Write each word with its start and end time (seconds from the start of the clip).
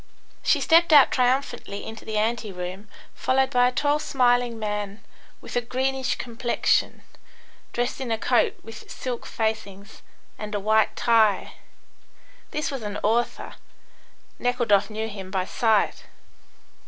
She 0.41 0.59
stepped 0.61 0.91
out 0.91 1.11
triumphantly 1.11 1.85
into 1.85 2.05
the 2.05 2.17
ante 2.17 2.51
room, 2.51 2.87
followed 3.13 3.51
by 3.51 3.67
a 3.67 3.71
tall, 3.71 3.99
smiling 3.99 4.57
man, 4.57 5.03
with 5.41 5.55
a 5.55 5.61
greenish 5.61 6.15
complexion, 6.15 7.03
dressed 7.71 8.01
in 8.01 8.09
a 8.11 8.17
coat 8.17 8.57
with 8.63 8.89
silk 8.89 9.27
facings, 9.27 10.01
and 10.39 10.55
a 10.55 10.59
white 10.59 10.95
tie. 10.95 11.53
This 12.49 12.71
was 12.71 12.81
an 12.81 12.97
author. 13.03 13.57
Nekhludoff 14.39 14.89
knew 14.89 15.07
him 15.07 15.29
by 15.29 15.45
sight. 15.45 16.05